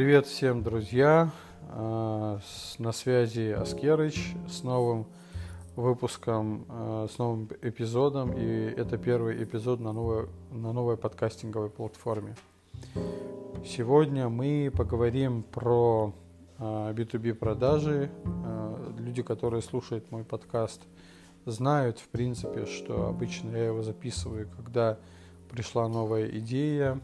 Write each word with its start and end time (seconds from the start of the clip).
Привет 0.00 0.24
всем, 0.24 0.62
друзья! 0.62 1.30
А, 1.68 2.40
на 2.78 2.92
связи 2.92 3.50
Аскерыч 3.50 4.34
с 4.48 4.62
новым 4.62 5.04
выпуском, 5.76 6.64
а, 6.70 7.06
с 7.06 7.18
новым 7.18 7.50
эпизодом. 7.60 8.32
И 8.32 8.42
это 8.78 8.96
первый 8.96 9.44
эпизод 9.44 9.78
на 9.78 9.92
новой, 9.92 10.26
на 10.52 10.72
новой 10.72 10.96
подкастинговой 10.96 11.68
платформе. 11.68 12.34
Сегодня 13.66 14.30
мы 14.30 14.72
поговорим 14.74 15.42
про 15.42 16.14
B2B 16.58 17.32
а, 17.32 17.34
продажи. 17.34 18.10
Люди, 18.96 19.20
которые 19.20 19.60
слушают 19.60 20.10
мой 20.10 20.24
подкаст, 20.24 20.80
знают, 21.44 21.98
в 21.98 22.08
принципе, 22.08 22.64
что 22.64 23.06
обычно 23.06 23.54
я 23.54 23.66
его 23.66 23.82
записываю, 23.82 24.48
когда 24.56 24.96
пришла 25.50 25.88
новая 25.88 26.26
идея, 26.38 26.98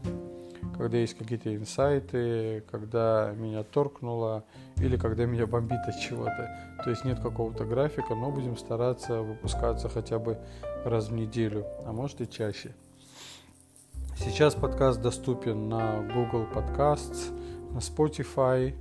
когда 0.77 0.97
есть 0.97 1.17
какие-то 1.17 1.55
инсайты, 1.55 2.63
когда 2.69 3.33
меня 3.35 3.63
торкнуло 3.63 4.43
или 4.77 4.97
когда 4.97 5.25
меня 5.25 5.47
бомбит 5.47 5.79
от 5.87 5.99
чего-то. 5.99 6.49
То 6.83 6.89
есть 6.89 7.05
нет 7.05 7.19
какого-то 7.19 7.65
графика, 7.65 8.15
но 8.15 8.31
будем 8.31 8.57
стараться 8.57 9.21
выпускаться 9.21 9.89
хотя 9.89 10.19
бы 10.19 10.37
раз 10.85 11.09
в 11.09 11.13
неделю, 11.13 11.65
а 11.85 11.91
может 11.91 12.21
и 12.21 12.29
чаще. 12.29 12.73
Сейчас 14.17 14.55
подкаст 14.55 15.01
доступен 15.01 15.69
на 15.69 16.01
Google 16.13 16.47
Podcasts, 16.53 17.31
на 17.71 17.77
Spotify. 17.77 18.73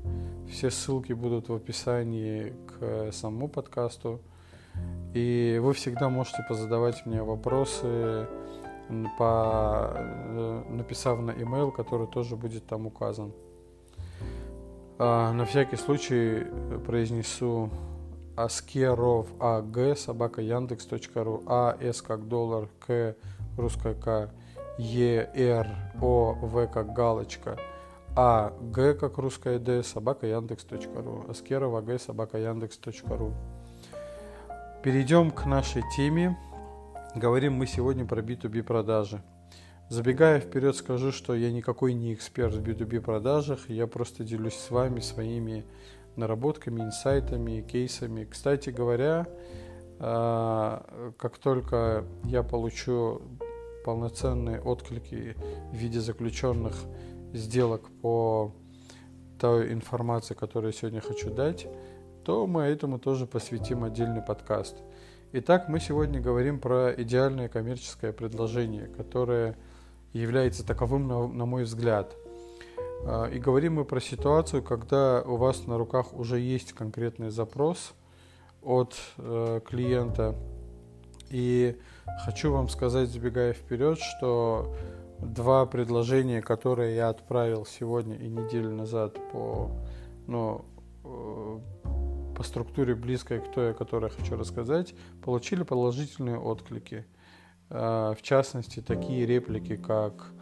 Все 0.51 0.71
ссылки 0.71 1.13
будут 1.13 1.49
в 1.49 1.55
описании 1.55 2.55
к 2.67 3.13
самому 3.13 3.49
подкасту. 3.49 4.21
И 5.15 5.59
вы 5.63 5.73
всегда 5.73 6.09
можете 6.09 6.45
позадавать 6.49 7.07
мне 7.07 7.23
вопросы, 7.23 8.27
по, 9.19 9.91
э, 9.95 10.63
написав 10.71 11.21
на 11.21 11.33
email, 11.33 11.73
который 11.73 12.07
тоже 12.07 12.37
будет 12.37 12.67
там 12.67 12.87
указан. 12.87 13.33
А, 14.99 15.33
на 15.33 15.45
всякий 15.45 15.77
случай 15.77 16.47
произнесу 16.87 17.71
аскеров 18.37 19.27
аг 19.41 19.97
собака 19.97 20.41
яндекс.ру 20.41 21.43
а 21.47 21.77
с 21.81 22.01
как 22.01 22.29
доллар 22.29 22.69
к 22.87 23.15
русская 23.57 23.95
к 23.95 24.31
е 24.79 25.31
р 25.35 25.69
о 26.01 26.33
в 26.33 26.67
как 26.69 26.93
галочка 26.95 27.59
а 28.15 28.53
г 28.61 28.95
как 28.95 29.19
русская 29.19 29.59
д 29.59 29.83
собака 29.83 30.27
яндекс.ру 30.27 31.25
аскеров 31.29 31.75
аг 31.75 32.01
собака 32.01 32.39
яндекс.ру 32.39 33.33
перейдем 34.83 35.31
к 35.31 35.45
нашей 35.47 35.83
теме 35.97 36.39
Говорим 37.17 37.55
мы 37.55 37.67
сегодня 37.67 38.05
про 38.05 38.21
B2B 38.21 38.63
продажи. 38.63 39.23
Забегая 39.89 40.39
вперед, 40.39 40.77
скажу, 40.77 41.13
что 41.13 41.35
я 41.35 41.51
никакой 41.51 41.95
не 41.95 42.13
эксперт 42.13 42.53
в 42.53 42.63
B2B 42.63 43.01
продажах, 43.01 43.71
я 43.71 43.87
просто 43.87 44.23
делюсь 44.23 44.53
с 44.53 44.71
вами 44.71 45.01
своими 45.01 45.65
наработками, 46.15 46.83
инсайтами, 46.83 47.63
кейсами. 47.63 48.25
Кстати 48.25 48.69
говоря, 48.69 49.27
а, 49.99 51.15
как 51.17 51.39
только 51.39 52.05
я 52.25 52.43
получу 52.43 53.23
полноценные 53.87 54.61
отклики 54.61 55.37
в 55.73 55.75
виде 55.75 56.01
заключенных 56.01 56.77
сделок 57.33 57.89
по 58.03 58.53
той 59.41 59.73
информации, 59.73 60.35
которую 60.35 60.75
я 60.75 60.79
сегодня 60.79 61.01
хочу 61.01 61.33
дать, 61.33 61.67
то 62.27 62.47
мы 62.47 62.65
этому 62.65 62.99
тоже 62.99 63.27
посвятим 63.27 63.85
отдельный 63.85 64.21
подкаст. 64.21 64.77
Итак, 65.39 65.69
мы 65.69 65.81
сегодня 65.81 66.19
говорим 66.19 66.59
про 66.59 66.95
идеальное 66.97 67.51
коммерческое 67.51 68.11
предложение, 68.15 68.87
которое 68.87 69.55
является 70.15 70.67
таковым, 70.67 71.07
на, 71.07 71.29
на 71.29 71.45
мой 71.45 71.65
взгляд. 71.65 72.17
А, 73.05 73.27
и 73.27 73.39
говорим 73.39 73.75
мы 73.75 73.85
про 73.85 74.01
ситуацию, 74.01 74.63
когда 74.63 75.21
у 75.21 75.37
вас 75.37 75.67
на 75.67 75.77
руках 75.77 76.15
уже 76.15 76.41
есть 76.41 76.73
конкретный 76.73 77.29
запрос 77.29 77.93
от 78.63 78.97
э, 79.19 79.61
клиента. 79.63 80.35
И 81.29 81.79
хочу 82.25 82.51
вам 82.51 82.71
сказать, 82.71 83.11
забегая 83.11 83.53
вперед, 83.53 83.99
что 83.99 84.75
два 85.19 85.67
предложения, 85.67 86.41
которые 86.41 86.97
я 86.97 87.11
отправил 87.11 87.67
сегодня 87.67 88.17
и 88.17 88.27
неделю 88.27 88.71
назад 88.71 89.19
по 89.33 89.71
ну, 90.27 90.65
э, 91.05 91.59
по 92.37 92.43
структуре 92.43 92.95
близкой 92.95 93.41
к 93.41 93.51
той, 93.51 93.71
о 93.71 93.75
которой 93.75 94.11
я 94.11 94.11
хочу 94.11 94.37
рассказать, 94.37 94.95
получили 95.23 95.63
положительные 95.63 96.39
отклики. 96.39 97.07
А, 97.71 98.15
в 98.15 98.23
частности, 98.23 98.81
такие 98.81 99.25
реплики, 99.25 99.77
как 99.77 100.33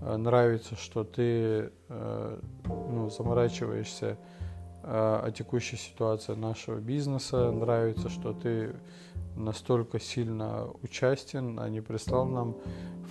а, 0.00 0.16
«нравится, 0.16 0.76
что 0.76 1.02
ты 1.02 1.72
а, 1.88 2.40
ну, 2.64 3.10
заморачиваешься 3.10 4.18
о 4.84 5.30
текущей 5.30 5.76
ситуации 5.76 6.34
нашего 6.34 6.80
бизнеса, 6.80 7.52
нравится, 7.52 8.08
что 8.08 8.32
ты 8.32 8.74
настолько 9.36 10.00
сильно 10.00 10.66
участен, 10.82 11.60
а 11.60 11.68
не 11.68 11.80
прислал 11.80 12.26
нам 12.26 12.56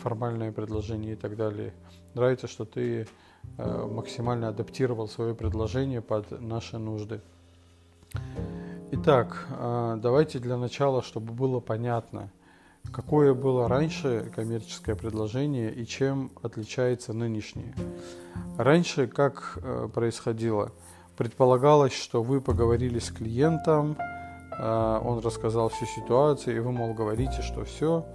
формальное 0.01 0.51
предложение 0.51 1.13
и 1.13 1.15
так 1.15 1.37
далее. 1.37 1.73
Нравится, 2.13 2.47
что 2.47 2.65
ты 2.65 3.07
максимально 3.57 4.49
адаптировал 4.49 5.07
свое 5.07 5.33
предложение 5.33 6.01
под 6.01 6.41
наши 6.41 6.77
нужды. 6.77 7.21
Итак, 8.91 9.47
а, 9.51 9.95
давайте 9.97 10.39
для 10.39 10.57
начала, 10.57 11.01
чтобы 11.01 11.33
было 11.33 11.59
понятно, 11.59 12.29
какое 12.91 13.33
было 13.33 13.67
раньше 13.67 14.31
коммерческое 14.35 14.95
предложение 14.95 15.73
и 15.73 15.85
чем 15.85 16.31
отличается 16.43 17.13
нынешнее. 17.13 17.73
Раньше 18.57 19.07
как 19.07 19.57
э, 19.61 19.87
происходило? 19.93 20.71
Предполагалось, 21.17 21.93
что 21.93 22.21
вы 22.21 22.41
поговорили 22.41 22.99
с 22.99 23.11
клиентом, 23.11 23.97
а, 24.59 24.99
он 24.99 25.19
рассказал 25.19 25.69
всю 25.69 25.85
ситуацию, 25.85 26.57
и 26.57 26.59
вы, 26.59 26.71
мол, 26.71 26.93
говорите, 26.93 27.41
что 27.41 27.63
все, 27.63 28.05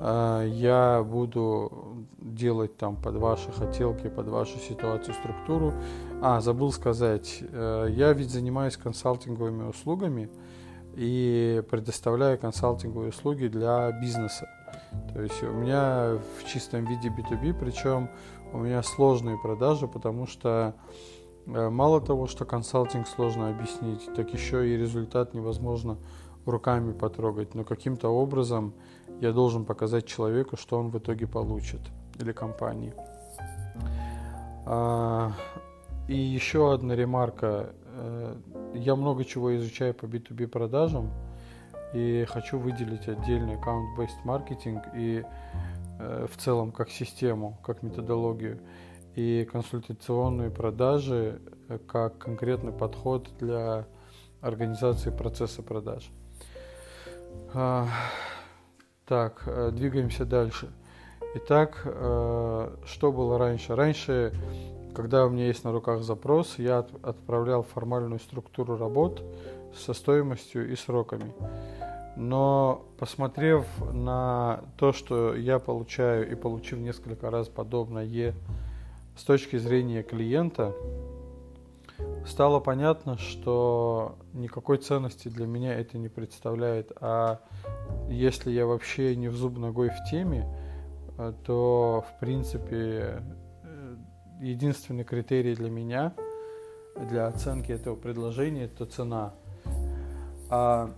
я 0.00 1.04
буду 1.08 2.06
делать 2.20 2.76
там 2.76 2.96
под 2.96 3.16
ваши 3.16 3.50
хотелки, 3.52 4.08
под 4.08 4.28
вашу 4.28 4.58
ситуацию, 4.58 5.14
структуру. 5.14 5.74
А, 6.22 6.40
забыл 6.40 6.72
сказать, 6.72 7.38
э, 7.40 7.88
я 7.90 8.12
ведь 8.12 8.30
занимаюсь 8.30 8.76
консалтинговыми 8.76 9.64
услугами 9.68 10.30
и 10.94 11.62
предоставляю 11.70 12.38
консалтинговые 12.38 13.10
услуги 13.10 13.46
для 13.46 13.90
бизнеса. 13.92 14.48
То 15.12 15.22
есть 15.22 15.42
у 15.42 15.52
меня 15.52 16.18
в 16.38 16.46
чистом 16.46 16.84
виде 16.86 17.08
B2B, 17.08 17.54
причем 17.58 18.08
у 18.52 18.58
меня 18.58 18.82
сложные 18.82 19.38
продажи, 19.38 19.86
потому 19.86 20.26
что 20.26 20.74
э, 21.46 21.68
мало 21.68 22.00
того, 22.00 22.26
что 22.26 22.44
консалтинг 22.44 23.06
сложно 23.06 23.50
объяснить, 23.50 24.08
так 24.14 24.32
еще 24.32 24.68
и 24.68 24.76
результат 24.76 25.34
невозможно 25.34 25.98
руками 26.46 26.92
потрогать. 26.92 27.54
Но 27.54 27.64
каким-то 27.64 28.08
образом 28.08 28.74
я 29.20 29.32
должен 29.32 29.64
показать 29.64 30.06
человеку, 30.06 30.56
что 30.56 30.78
он 30.78 30.90
в 30.90 30.98
итоге 30.98 31.26
получит, 31.26 31.80
или 32.18 32.32
компании. 32.32 32.94
А, 34.66 35.32
и 36.08 36.16
еще 36.16 36.72
одна 36.72 36.94
ремарка. 36.94 37.74
Э, 37.94 38.36
я 38.74 38.96
много 38.96 39.24
чего 39.24 39.56
изучаю 39.56 39.94
по 39.94 40.06
B2B 40.06 40.46
продажам 40.46 41.10
и 41.94 42.26
хочу 42.28 42.58
выделить 42.58 43.08
отдельный 43.08 43.56
аккаунт-based 43.56 44.24
маркетинг 44.24 44.82
и 44.94 45.24
э, 45.98 46.26
в 46.30 46.36
целом 46.36 46.72
как 46.72 46.90
систему, 46.90 47.58
как 47.64 47.82
методологию 47.82 48.60
и 49.14 49.48
консультационные 49.50 50.50
продажи 50.50 51.40
э, 51.68 51.78
как 51.86 52.18
конкретный 52.18 52.72
подход 52.72 53.28
для 53.38 53.86
организации 54.40 55.10
процесса 55.10 55.62
продаж. 55.62 56.10
Так, 59.08 59.44
э, 59.46 59.70
двигаемся 59.72 60.26
дальше. 60.26 60.68
Итак, 61.36 61.80
э, 61.86 62.76
что 62.84 63.10
было 63.10 63.38
раньше? 63.38 63.74
Раньше, 63.74 64.34
когда 64.94 65.24
у 65.24 65.30
меня 65.30 65.46
есть 65.46 65.64
на 65.64 65.72
руках 65.72 66.02
запрос, 66.02 66.58
я 66.58 66.84
отправлял 67.02 67.62
формальную 67.62 68.20
структуру 68.20 68.76
работ 68.76 69.22
со 69.74 69.94
стоимостью 69.94 70.70
и 70.70 70.76
сроками. 70.76 71.32
Но 72.16 72.84
посмотрев 72.98 73.64
на 73.94 74.60
то, 74.76 74.92
что 74.92 75.34
я 75.34 75.58
получаю 75.58 76.30
и 76.30 76.34
получив 76.34 76.78
несколько 76.78 77.30
раз 77.30 77.48
подобное 77.48 78.34
с 79.16 79.24
точки 79.24 79.56
зрения 79.56 80.02
клиента, 80.02 80.74
стало 82.26 82.60
понятно, 82.60 83.16
что 83.16 84.16
никакой 84.34 84.76
ценности 84.76 85.28
для 85.28 85.46
меня 85.46 85.74
это 85.78 85.96
не 85.96 86.08
представляет, 86.08 86.92
а 87.00 87.40
если 88.08 88.50
я 88.50 88.66
вообще 88.66 89.14
не 89.16 89.28
в 89.28 89.36
зуб 89.36 89.58
ногой 89.58 89.90
в 89.90 90.10
теме, 90.10 90.46
э, 91.18 91.32
то, 91.44 92.04
в 92.08 92.20
принципе, 92.20 93.22
э, 93.64 93.96
единственный 94.40 95.04
критерий 95.04 95.54
для 95.54 95.70
меня, 95.70 96.14
для 97.08 97.26
оценки 97.26 97.70
этого 97.72 97.96
предложения, 97.96 98.64
это 98.64 98.86
цена. 98.86 99.34
А 100.50 100.90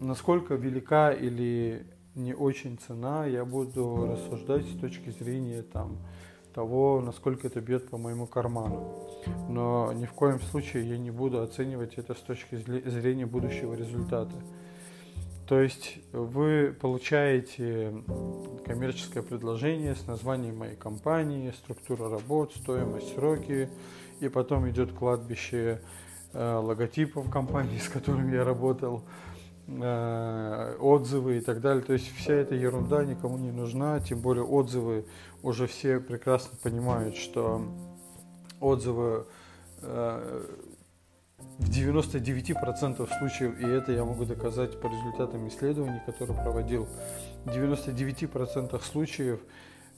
насколько 0.00 0.54
велика 0.54 1.12
или 1.12 1.86
не 2.14 2.34
очень 2.34 2.78
цена, 2.78 3.26
я 3.26 3.44
буду 3.44 4.06
рассуждать 4.06 4.64
с 4.66 4.78
точки 4.78 5.10
зрения 5.10 5.62
там, 5.62 5.98
того, 6.54 7.00
насколько 7.00 7.48
это 7.48 7.60
бьет 7.60 7.90
по 7.90 7.98
моему 7.98 8.26
карману. 8.26 9.08
Но 9.48 9.92
ни 9.92 10.06
в 10.06 10.12
коем 10.12 10.40
случае 10.40 10.88
я 10.88 10.98
не 10.98 11.10
буду 11.10 11.42
оценивать 11.42 11.94
это 11.94 12.14
с 12.14 12.20
точки 12.20 12.56
зрения 12.56 13.26
будущего 13.26 13.74
результата. 13.74 14.34
То 15.46 15.60
есть 15.60 15.98
вы 16.12 16.74
получаете 16.80 17.92
коммерческое 18.64 19.22
предложение 19.22 19.94
с 19.94 20.06
названием 20.06 20.56
моей 20.56 20.76
компании, 20.76 21.50
структура 21.50 22.08
работ, 22.08 22.52
стоимость, 22.54 23.14
сроки, 23.14 23.68
и 24.20 24.28
потом 24.28 24.68
идет 24.70 24.92
кладбище 24.92 25.82
э, 26.32 26.54
логотипов 26.54 27.30
компании, 27.30 27.78
с 27.82 27.88
которыми 27.88 28.34
я 28.34 28.44
работал, 28.44 29.04
э, 29.66 30.76
отзывы 30.80 31.36
и 31.36 31.40
так 31.42 31.60
далее. 31.60 31.82
То 31.82 31.92
есть 31.92 32.10
вся 32.16 32.32
эта 32.32 32.54
ерунда 32.54 33.04
никому 33.04 33.36
не 33.36 33.50
нужна, 33.50 34.00
тем 34.00 34.20
более 34.20 34.44
отзывы 34.44 35.04
уже 35.42 35.66
все 35.66 36.00
прекрасно 36.00 36.56
понимают, 36.62 37.16
что 37.16 37.66
отзывы 38.60 39.26
э, 39.82 40.46
в 41.58 41.70
99% 41.70 43.08
случаев, 43.18 43.58
и 43.60 43.66
это 43.66 43.92
я 43.92 44.04
могу 44.04 44.24
доказать 44.24 44.80
по 44.80 44.88
результатам 44.88 45.46
исследований, 45.48 46.00
которые 46.04 46.36
проводил, 46.40 46.88
в 47.44 47.48
99% 47.48 48.82
случаев 48.82 49.40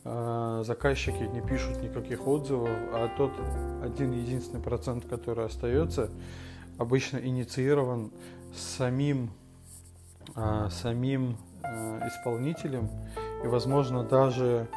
э, 0.04 0.62
заказчики 0.66 1.22
не 1.22 1.40
пишут 1.40 1.82
никаких 1.82 2.26
отзывов, 2.26 2.68
а 2.92 3.08
тот 3.16 3.32
один 3.82 4.12
единственный 4.12 4.62
процент, 4.62 5.06
который 5.06 5.46
остается, 5.46 6.10
обычно 6.78 7.18
инициирован 7.18 8.12
самим, 8.54 9.30
э, 10.34 10.68
самим 10.70 11.38
э, 11.62 12.08
исполнителем, 12.08 12.90
и 13.42 13.46
возможно 13.46 14.04
даже 14.04 14.68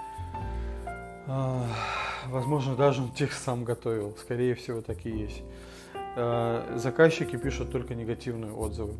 возможно 2.27 2.75
даже 2.75 3.03
он 3.03 3.11
текст 3.11 3.43
сам 3.43 3.63
готовил, 3.63 4.15
скорее 4.19 4.55
всего 4.55 4.81
так 4.81 5.05
и 5.05 5.09
есть. 5.09 5.43
Э, 6.21 6.73
заказчики 6.75 7.37
пишут 7.37 7.71
только 7.71 7.95
негативные 7.95 8.51
отзывы. 8.51 8.95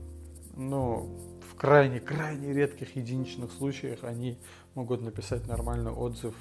Но 0.56 1.06
в 1.52 1.56
крайне-крайне 1.56 2.54
редких 2.54 2.96
единичных 2.96 3.52
случаях 3.52 4.06
они 4.06 4.40
могут 4.74 5.02
написать 5.02 5.46
нормальный 5.46 5.92
отзыв 5.92 6.34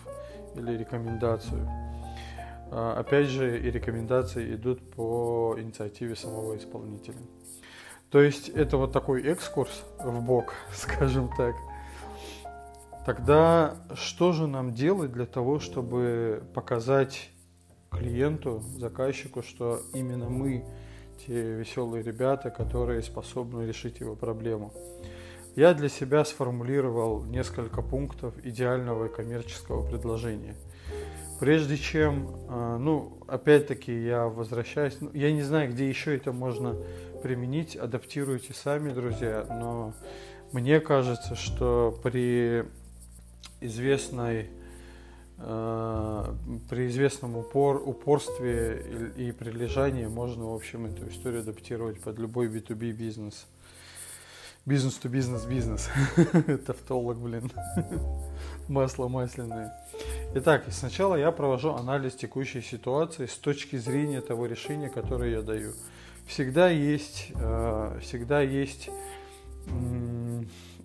или 0.54 0.76
рекомендацию. 0.76 1.68
Э, 2.70 2.94
опять 2.96 3.26
же, 3.26 3.60
и 3.60 3.70
рекомендации 3.72 4.54
идут 4.54 4.88
по 4.92 5.56
инициативе 5.58 6.14
самого 6.14 6.56
исполнителя. 6.56 7.18
То 8.10 8.22
есть 8.22 8.48
это 8.48 8.76
вот 8.76 8.92
такой 8.92 9.22
экскурс 9.22 9.84
в 9.98 10.20
бок, 10.20 10.54
скажем 10.72 11.28
так. 11.36 11.56
Тогда 13.04 13.74
что 13.94 14.30
же 14.30 14.46
нам 14.46 14.74
делать 14.74 15.10
для 15.10 15.26
того, 15.26 15.58
чтобы 15.58 16.44
показать 16.54 17.30
клиенту, 17.90 18.62
заказчику, 18.76 19.42
что 19.42 19.80
именно 19.94 20.28
мы 20.28 20.64
те 21.26 21.54
веселые 21.56 22.02
ребята, 22.02 22.50
которые 22.50 23.02
способны 23.02 23.62
решить 23.62 24.00
его 24.00 24.14
проблему. 24.14 24.72
Я 25.56 25.74
для 25.74 25.88
себя 25.88 26.24
сформулировал 26.24 27.24
несколько 27.24 27.82
пунктов 27.82 28.34
идеального 28.44 29.08
коммерческого 29.08 29.84
предложения. 29.88 30.54
Прежде 31.40 31.76
чем, 31.76 32.36
а, 32.48 32.78
ну, 32.78 33.18
опять-таки 33.26 33.92
я 33.92 34.26
возвращаюсь, 34.26 34.96
ну, 35.00 35.10
я 35.14 35.32
не 35.32 35.42
знаю, 35.42 35.70
где 35.70 35.88
еще 35.88 36.16
это 36.16 36.32
можно 36.32 36.76
применить, 37.22 37.76
адаптируйте 37.76 38.54
сами, 38.54 38.92
друзья, 38.92 39.46
но 39.48 39.94
мне 40.52 40.80
кажется, 40.80 41.34
что 41.34 41.98
при 42.02 42.64
известной 43.60 44.50
при 45.38 46.88
известном 46.88 47.36
упор, 47.36 47.80
упорстве 47.84 49.12
и, 49.16 49.28
и 49.28 49.32
прилежании 49.32 50.06
можно, 50.06 50.46
в 50.46 50.54
общем, 50.54 50.86
эту 50.86 51.08
историю 51.08 51.42
адаптировать 51.42 52.00
под 52.00 52.18
любой 52.18 52.48
B2B 52.48 52.90
бизнес. 52.90 53.46
Бизнес-то-бизнес-бизнес. 54.66 55.90
Тавтолог, 56.66 57.18
блин. 57.22 57.52
Масло 58.68 59.06
масляное. 59.06 59.72
Итак, 60.34 60.64
сначала 60.70 61.14
я 61.14 61.30
провожу 61.30 61.70
анализ 61.70 62.14
текущей 62.14 62.60
ситуации 62.60 63.26
с 63.26 63.36
точки 63.36 63.76
зрения 63.76 64.20
того 64.20 64.46
решения, 64.46 64.90
которое 64.90 65.30
я 65.30 65.42
даю. 65.42 65.72
Всегда 66.26 66.68
есть, 66.68 67.28
э, 67.36 67.98
всегда 68.02 68.42
есть 68.42 68.90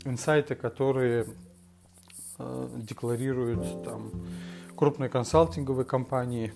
инсайты, 0.06 0.54
которые 0.56 1.26
Э, 1.26 1.53
декларируют 2.76 3.84
там 3.84 4.12
крупные 4.76 5.10
консалтинговые 5.10 5.86
компании. 5.86 6.54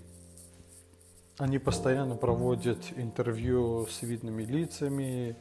Они 1.37 1.59
постоянно 1.59 2.15
проводят 2.15 2.79
интервью 2.95 3.85
с 3.85 4.01
видными 4.01 4.43
лицами, 4.43 5.37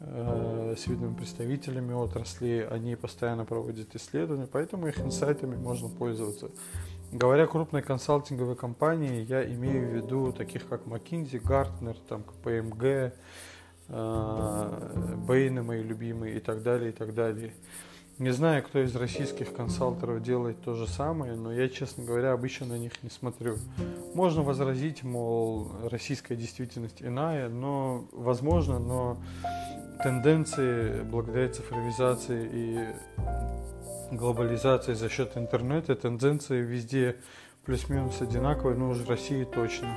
э, 0.00 0.74
с 0.76 0.86
видными 0.86 1.14
представителями 1.14 1.94
отрасли, 1.94 2.68
они 2.70 2.94
постоянно 2.94 3.44
проводят 3.46 3.94
исследования, 3.96 4.46
поэтому 4.46 4.86
их 4.86 5.00
инсайтами 5.00 5.56
можно 5.56 5.88
пользоваться. 5.88 6.50
Говоря 7.10 7.46
крупные 7.46 7.82
консалтинговые 7.82 8.56
компании, 8.56 9.24
я 9.24 9.44
имею 9.44 9.88
в 9.88 9.94
виду 9.94 10.32
таких 10.32 10.68
как 10.68 10.82
McKinsey, 10.84 11.40
Gartner, 11.40 11.96
там, 12.08 12.22
KPMG, 12.22 13.12
э, 13.88 13.92
Bain, 15.26 15.62
мои 15.62 15.82
любимые 15.82 16.36
и 16.36 16.40
так 16.40 16.62
далее, 16.62 16.90
и 16.90 16.92
так 16.92 17.14
далее. 17.14 17.54
Не 18.18 18.30
знаю, 18.30 18.62
кто 18.62 18.80
из 18.80 18.94
российских 18.94 19.52
консалтеров 19.52 20.22
делает 20.22 20.60
то 20.62 20.74
же 20.74 20.86
самое, 20.86 21.34
но 21.34 21.52
я, 21.52 21.68
честно 21.68 22.04
говоря, 22.04 22.32
обычно 22.32 22.66
на 22.66 22.78
них 22.78 22.92
не 23.02 23.10
смотрю. 23.10 23.56
Можно 24.14 24.42
возразить, 24.42 25.02
мол, 25.02 25.72
российская 25.90 26.36
действительность 26.36 27.02
иная, 27.02 27.48
но, 27.48 28.06
возможно, 28.12 28.78
но 28.78 29.16
тенденции 30.04 31.02
благодаря 31.02 31.48
цифровизации 31.48 32.48
и 32.52 34.14
глобализации 34.14 34.94
за 34.94 35.08
счет 35.08 35.36
интернета, 35.36 35.96
тенденции 35.96 36.60
везде 36.60 37.16
плюс-минус 37.64 38.20
одинаковые, 38.20 38.76
но 38.76 38.90
уже 38.90 39.02
в 39.02 39.10
России 39.10 39.42
точно. 39.42 39.88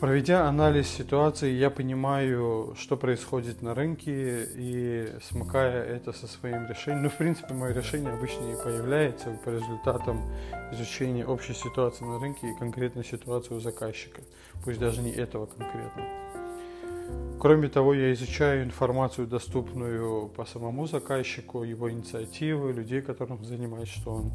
Проведя 0.00 0.48
анализ 0.48 0.88
ситуации, 0.88 1.50
я 1.52 1.70
понимаю, 1.70 2.74
что 2.78 2.96
происходит 2.96 3.62
на 3.62 3.74
рынке 3.74 4.46
и 4.54 5.08
смыкая 5.22 5.82
это 5.84 6.12
со 6.12 6.26
своим 6.26 6.66
решением. 6.68 7.04
Ну, 7.04 7.10
в 7.10 7.16
принципе, 7.16 7.54
мое 7.54 7.72
решение 7.72 8.12
обычно 8.12 8.44
и 8.52 8.62
появляется 8.62 9.38
по 9.44 9.50
результатам 9.50 10.22
изучения 10.72 11.24
общей 11.24 11.54
ситуации 11.54 12.04
на 12.04 12.18
рынке 12.18 12.50
и 12.50 12.58
конкретной 12.58 13.04
ситуации 13.04 13.54
у 13.54 13.60
заказчика, 13.60 14.22
пусть 14.64 14.78
даже 14.78 15.00
не 15.00 15.10
этого 15.10 15.46
конкретно. 15.46 16.02
Кроме 17.38 17.68
того, 17.68 17.94
я 17.94 18.12
изучаю 18.12 18.64
информацию, 18.64 19.26
доступную 19.26 20.28
по 20.28 20.44
самому 20.44 20.86
заказчику, 20.86 21.62
его 21.62 21.90
инициативы, 21.90 22.72
людей, 22.72 23.02
которым 23.02 23.44
занимает, 23.44 23.88
что 23.88 24.10
он 24.10 24.32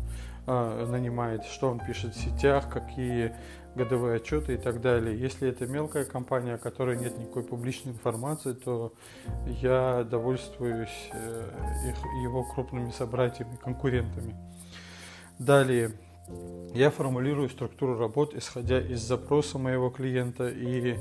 нанимает, 0.48 1.46
что 1.46 1.70
он 1.70 1.80
пишет 1.80 2.16
в 2.16 2.20
сетях, 2.20 2.70
какие 2.70 3.34
годовые 3.76 4.18
отчеты 4.18 4.56
и 4.56 4.58
так 4.58 4.82
далее. 4.82 5.18
Если 5.18 5.48
это 5.48 5.66
мелкая 5.66 6.06
компания, 6.06 6.56
о 6.56 6.58
которой 6.58 6.98
нет 6.98 7.18
никакой 7.18 7.44
публичной 7.44 7.94
информации, 7.94 8.54
то 8.54 8.94
я 9.46 10.04
довольствуюсь 10.04 11.10
э, 11.14 11.50
их, 11.88 11.96
его 12.24 12.44
крупными 12.44 12.92
собратьями, 12.92 13.58
конкурентами. 13.64 14.36
Далее, 15.40 15.92
я 16.74 16.92
формулирую 16.92 17.50
структуру 17.50 17.98
работ, 17.98 18.36
исходя 18.36 18.80
из 18.80 19.02
запроса 19.02 19.58
моего 19.58 19.90
клиента 19.90 20.50
и 20.50 20.98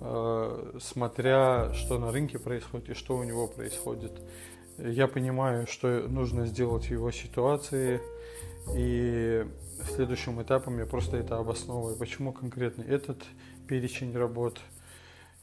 э, 0.00 0.78
смотря, 0.80 1.72
что 1.72 1.98
на 1.98 2.12
рынке 2.12 2.38
происходит 2.38 2.90
и 2.90 2.94
что 2.94 3.16
у 3.16 3.24
него 3.24 3.46
происходит. 3.46 4.12
Я 4.78 5.08
понимаю, 5.08 5.66
что 5.66 5.88
нужно 6.06 6.44
сделать 6.44 6.86
в 6.86 6.90
его 6.90 7.10
ситуации, 7.10 8.02
и 8.74 9.46
следующим 9.94 10.40
этапом 10.42 10.78
я 10.78 10.86
просто 10.86 11.16
это 11.16 11.38
обосновываю, 11.38 11.96
почему 11.96 12.32
конкретно 12.32 12.82
этот 12.82 13.22
перечень 13.68 14.16
работ. 14.16 14.60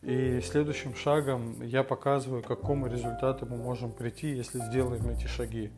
И 0.02 0.42
следующим 0.42 0.96
шагом 0.96 1.62
я 1.62 1.84
показываю, 1.84 2.44
к 2.44 2.48
какому 2.48 2.88
результату 2.88 3.46
мы 3.46 3.56
можем 3.56 3.94
прийти, 3.94 4.36
если 4.36 4.60
сделаем 4.60 5.08
эти 5.10 5.28
шаги. 5.28 5.72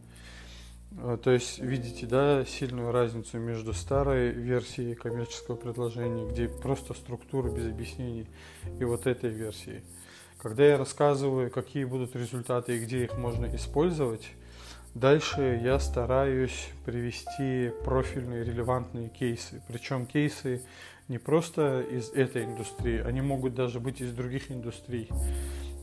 Э, 0.98 1.18
то 1.22 1.32
есть 1.32 1.60
видите, 1.60 2.08
да, 2.08 2.44
сильную 2.46 2.92
разницу 2.92 3.38
между 3.38 3.74
старой 3.74 4.32
версией 4.32 4.96
коммерческого 4.96 5.56
предложения, 5.56 6.28
где 6.28 6.48
просто 6.48 6.94
структура 6.94 7.52
без 7.52 7.68
объяснений, 7.68 8.28
и 8.80 8.84
вот 8.84 9.06
этой 9.06 9.30
версией. 9.30 9.84
Когда 10.40 10.66
я 10.66 10.78
рассказываю, 10.78 11.52
какие 11.52 11.86
будут 11.86 12.16
результаты 12.16 12.78
и 12.78 12.80
где 12.80 13.04
их 13.04 13.18
можно 13.18 13.46
использовать, 13.56 14.28
Дальше 14.96 15.60
я 15.62 15.78
стараюсь 15.80 16.70
привести 16.86 17.70
профильные 17.84 18.46
релевантные 18.46 19.10
кейсы. 19.10 19.62
Причем 19.68 20.06
кейсы 20.06 20.64
не 21.10 21.18
просто 21.18 21.82
из 21.82 22.14
этой 22.14 22.46
индустрии, 22.46 23.02
они 23.02 23.20
могут 23.20 23.56
даже 23.56 23.82
быть 23.82 24.00
из 24.00 24.14
других 24.14 24.50
индустрий. 24.50 25.10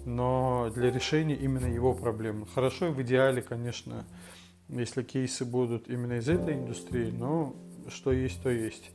Но 0.07 0.71
для 0.75 0.90
решения 0.90 1.37
именно 1.37 1.66
его 1.66 1.92
проблем. 1.92 2.47
Хорошо 2.54 2.90
в 2.90 3.02
идеале, 3.02 3.42
конечно, 3.42 4.07
если 4.71 5.02
кейсы 5.02 5.45
будут 5.45 5.90
именно 5.90 6.14
из 6.14 6.31
этой 6.31 6.54
индустрии, 6.54 7.11
но 7.11 7.54
что 7.88 8.12
есть, 8.12 8.42
то 8.42 8.49
есть. 8.49 8.92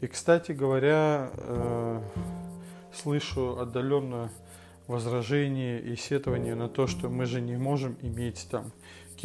И, 0.00 0.06
кстати 0.06 0.52
говоря, 0.52 1.32
э, 1.34 2.02
слышу 2.94 3.58
отдаленно 3.58 4.30
возражения 4.86 5.80
и 5.80 5.96
сетования 5.96 6.54
на 6.54 6.68
то, 6.68 6.86
что 6.86 7.08
мы 7.08 7.26
же 7.26 7.40
не 7.40 7.56
можем 7.56 7.96
иметь 8.00 8.46
там 8.48 8.70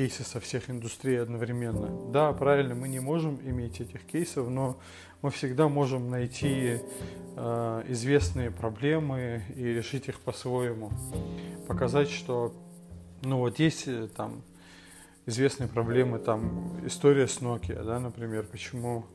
кейсы 0.02 0.24
со 0.24 0.40
всех 0.40 0.68
индустрий 0.72 1.22
одновременно. 1.22 2.12
Да, 2.12 2.34
правильно, 2.34 2.74
мы 2.74 2.88
не 2.88 3.00
можем 3.00 3.40
иметь 3.44 3.82
этих 3.82 4.04
кейсов, 4.04 4.50
но 4.50 4.80
мы 5.22 5.30
всегда 5.30 5.68
можем 5.68 6.10
найти 6.10 6.80
э, 7.36 7.84
известные 7.88 8.50
проблемы 8.50 9.44
и 9.56 9.64
решить 9.64 10.08
их 10.08 10.20
по-своему. 10.20 10.90
Показать, 11.68 12.10
что 12.10 12.52
ну 13.22 13.38
вот 13.38 13.60
есть 13.60 13.84
э, 13.86 14.08
там 14.08 14.42
известные 15.28 15.70
проблемы, 15.70 16.18
там 16.18 16.84
история 16.84 17.28
с 17.28 17.40
Nokia, 17.40 17.84
да, 17.84 18.00
например, 18.00 18.48
почему 18.52 19.06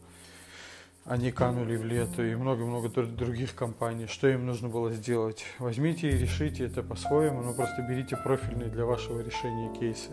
они 1.04 1.32
канули 1.32 1.76
в 1.76 1.84
лету 1.84 2.24
и 2.24 2.36
много-много 2.36 2.88
других 3.06 3.56
компаний. 3.56 4.06
Что 4.06 4.28
им 4.28 4.46
нужно 4.46 4.68
было 4.68 4.92
сделать? 4.92 5.44
Возьмите 5.58 6.10
и 6.10 6.16
решите 6.16 6.64
это 6.64 6.84
по-своему, 6.84 7.42
но 7.42 7.54
просто 7.54 7.82
берите 7.82 8.16
профильные 8.16 8.68
для 8.68 8.84
вашего 8.84 9.20
решения 9.20 9.72
кейсы. 9.74 10.12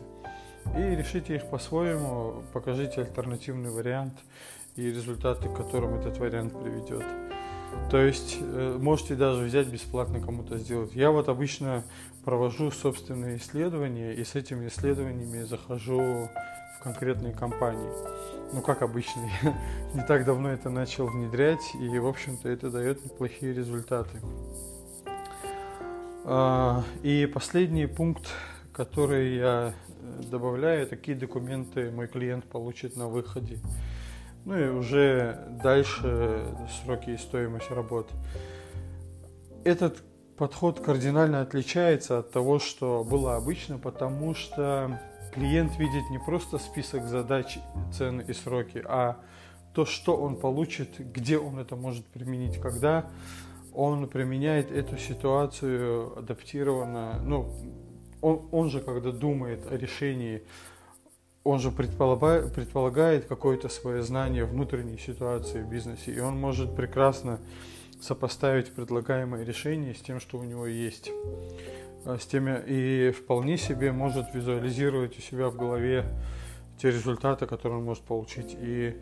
И 0.78 0.96
решите 0.96 1.36
их 1.36 1.50
по-своему, 1.50 2.44
покажите 2.54 3.02
альтернативный 3.02 3.70
вариант 3.70 4.14
и 4.76 4.90
результаты, 4.90 5.50
к 5.50 5.56
которым 5.56 5.96
этот 5.96 6.18
вариант 6.18 6.54
приведет. 6.54 7.04
То 7.90 7.98
есть 8.02 8.38
э, 8.40 8.78
можете 8.80 9.16
даже 9.16 9.44
взять 9.44 9.68
бесплатно 9.68 10.20
кому-то 10.20 10.58
сделать. 10.58 10.96
Я 10.96 11.12
вот 11.12 11.30
обычно 11.30 11.84
провожу 12.24 12.72
собственные 12.72 13.38
исследования 13.38 14.14
и 14.14 14.24
с 14.24 14.36
этими 14.36 14.68
исследованиями 14.68 15.44
захожу 15.44 16.00
в 16.00 16.84
конкретные 16.84 17.34
компании. 17.34 17.90
Ну, 18.52 18.62
как 18.62 18.82
обычно, 18.82 19.22
я 19.44 19.54
не 19.94 20.02
так 20.02 20.26
давно 20.26 20.50
это 20.50 20.70
начал 20.70 21.08
внедрять, 21.08 21.76
и, 21.80 22.00
в 22.00 22.08
общем-то, 22.08 22.50
это 22.50 22.70
дает 22.70 23.04
неплохие 23.04 23.54
результаты. 23.54 24.20
А, 26.26 26.84
и 27.04 27.26
последний 27.26 27.86
пункт, 27.86 28.28
который 28.72 29.36
я 29.36 29.74
добавляю, 30.30 30.88
какие 30.88 31.16
документы 31.16 31.92
мой 31.92 32.08
клиент 32.08 32.46
получит 32.46 32.96
на 32.96 33.08
выходе. 33.08 33.60
Ну 34.46 34.58
и 34.58 34.70
уже 34.70 35.40
дальше 35.64 36.46
сроки 36.84 37.12
и 37.12 37.18
стоимость 37.18 37.72
работ. 37.72 38.10
Этот 39.64 40.04
подход 40.38 40.80
кардинально 40.80 41.42
отличается 41.42 42.20
от 42.20 42.32
того, 42.32 42.60
что 42.60 43.06
было 43.10 43.36
обычно, 43.36 43.78
потому 43.78 44.36
что 44.36 45.00
клиент 45.34 45.78
видит 45.80 46.10
не 46.12 46.20
просто 46.20 46.58
список 46.58 47.06
задач, 47.06 47.58
цены 47.94 48.26
и 48.28 48.34
сроки, 48.34 48.84
а 48.86 49.18
то, 49.74 49.86
что 49.86 50.16
он 50.16 50.36
получит, 50.36 51.00
где 51.00 51.38
он 51.38 51.58
это 51.58 51.76
может 51.76 52.06
применить, 52.06 52.60
когда 52.60 53.10
он 53.74 54.08
применяет 54.08 54.72
эту 54.72 54.98
ситуацию 54.98 56.18
адаптированно, 56.20 57.20
ну, 57.24 57.52
он, 58.24 58.48
он 58.52 58.70
же, 58.70 58.80
когда 58.80 59.12
думает 59.12 59.70
о 59.72 59.78
решении, 59.78 60.44
он 61.44 61.60
же 61.60 61.72
предполагает, 61.72 62.54
предполагает 62.54 63.26
какое-то 63.26 63.68
свое 63.68 64.02
знание 64.02 64.46
внутренней 64.46 64.98
ситуации 64.98 65.62
в 65.62 65.70
бизнесе, 65.70 66.14
и 66.14 66.20
он 66.20 66.40
может 66.40 66.74
прекрасно 66.76 67.40
сопоставить 68.02 68.72
предлагаемое 68.74 69.44
решение 69.44 69.94
с 69.94 70.00
тем, 70.00 70.20
что 70.20 70.38
у 70.40 70.44
него 70.44 70.66
есть. 70.66 71.12
А, 72.06 72.18
с 72.18 72.26
теми, 72.26 72.62
и 72.66 73.12
вполне 73.12 73.58
себе 73.58 73.92
может 73.92 74.34
визуализировать 74.34 75.18
у 75.18 75.22
себя 75.22 75.50
в 75.50 75.56
голове 75.56 76.06
те 76.78 76.92
результаты, 76.92 77.46
которые 77.46 77.80
он 77.80 77.86
может 77.86 78.04
получить. 78.04 78.56
И 78.58 78.98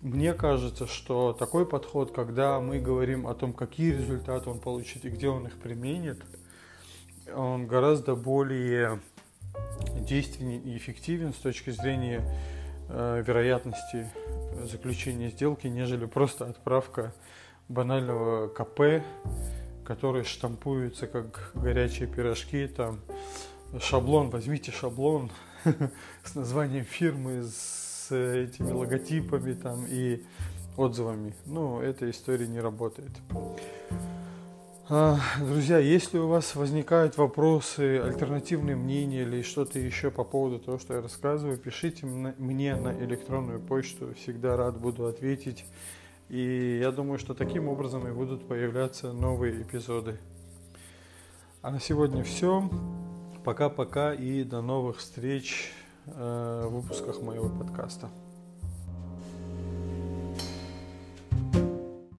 мне 0.00 0.32
кажется, 0.32 0.86
что 0.86 1.32
такой 1.32 1.66
подход, 1.66 2.12
когда 2.12 2.58
мы 2.60 2.78
говорим 2.78 3.26
о 3.26 3.34
том, 3.34 3.52
какие 3.52 3.92
результаты 3.92 4.48
он 4.48 4.60
получит 4.60 5.04
и 5.04 5.10
где 5.10 5.28
он 5.28 5.46
их 5.46 5.58
применит, 5.58 6.22
он 7.34 7.66
гораздо 7.66 8.14
более 8.14 9.00
действенен 10.00 10.60
и 10.60 10.76
эффективен 10.76 11.32
с 11.32 11.38
точки 11.38 11.70
зрения 11.70 12.22
э, 12.88 13.22
вероятности 13.26 14.10
заключения 14.64 15.30
сделки, 15.30 15.66
нежели 15.66 16.06
просто 16.06 16.46
отправка 16.46 17.12
банального 17.68 18.48
КП, 18.48 19.04
которые 19.84 20.24
штампуются 20.24 21.06
как 21.06 21.52
горячие 21.54 22.08
пирожки, 22.08 22.66
там 22.66 23.00
шаблон, 23.80 24.30
возьмите 24.30 24.70
шаблон 24.72 25.30
с 26.24 26.34
названием 26.34 26.84
фирмы, 26.84 27.42
с 27.42 28.10
этими 28.10 28.70
логотипами 28.70 29.54
там 29.54 29.86
и 29.88 30.22
отзывами. 30.76 31.34
Ну, 31.46 31.80
эта 31.80 32.10
история 32.10 32.46
не 32.46 32.60
работает. 32.60 33.10
А, 34.94 35.18
друзья, 35.40 35.78
если 35.78 36.18
у 36.18 36.28
вас 36.28 36.54
возникают 36.54 37.16
вопросы, 37.16 37.98
альтернативные 37.98 38.76
мнения 38.76 39.22
или 39.22 39.40
что-то 39.40 39.78
еще 39.78 40.10
по 40.10 40.22
поводу 40.22 40.58
того, 40.58 40.78
что 40.78 40.92
я 40.92 41.00
рассказываю, 41.00 41.56
пишите 41.56 42.04
мне 42.04 42.76
на 42.76 42.92
электронную 43.02 43.58
почту. 43.58 44.12
Всегда 44.12 44.54
рад 44.54 44.78
буду 44.78 45.06
ответить. 45.06 45.64
И 46.28 46.78
я 46.82 46.92
думаю, 46.92 47.18
что 47.18 47.32
таким 47.32 47.68
образом 47.68 48.06
и 48.06 48.12
будут 48.12 48.46
появляться 48.46 49.14
новые 49.14 49.62
эпизоды. 49.62 50.18
А 51.62 51.70
на 51.70 51.80
сегодня 51.80 52.22
все. 52.22 52.68
Пока-пока 53.46 54.12
и 54.12 54.44
до 54.44 54.60
новых 54.60 54.98
встреч 54.98 55.72
э, 56.04 56.66
в 56.68 56.80
выпусках 56.82 57.22
моего 57.22 57.48
подкаста. 57.48 58.10